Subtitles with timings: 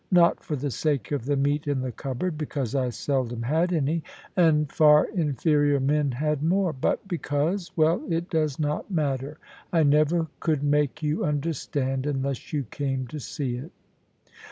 [0.09, 4.01] Not for the sake of the meat in the cupboard because I seldom had any,
[4.35, 9.37] and far inferior men had more; but because well, it does not matter.
[9.71, 13.71] I never could make you understand, unless you came to see it.